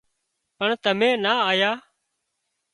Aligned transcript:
پڻ 0.57 0.69
تمين 0.83 1.15
نا 1.23 1.33
آيان 1.49 1.77